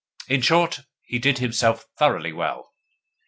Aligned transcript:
In 0.27 0.41
short, 0.41 0.79
he 1.03 1.19
did 1.19 1.37
himself 1.37 1.85
thoroughly 1.95 2.33
well. 2.33 2.71